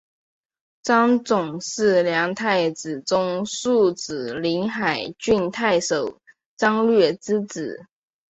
[0.81, 6.19] 张种是梁太子中庶子临海郡太守
[6.57, 7.85] 张略之子。